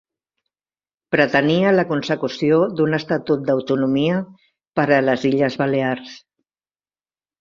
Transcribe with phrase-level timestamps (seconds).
[1.15, 4.19] Pretenia la consecució d'un estatut d'autonomia
[4.81, 6.21] per a les Illes Balears.